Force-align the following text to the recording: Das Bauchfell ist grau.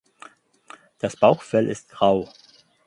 Das 0.97 1.15
Bauchfell 1.15 1.67
ist 1.69 1.89
grau. 1.91 2.27